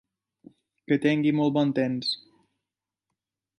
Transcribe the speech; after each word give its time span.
Que 0.91 0.97
tingui 1.03 1.35
molt 1.41 1.55
bon 1.59 1.75
temps! 1.81 2.11